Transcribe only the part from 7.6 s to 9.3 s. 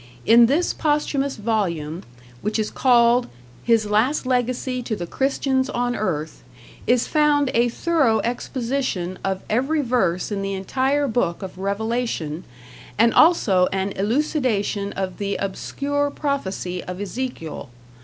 thorough exposition